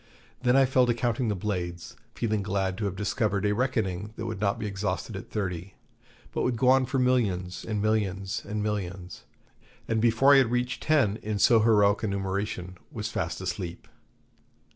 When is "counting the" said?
0.95-1.35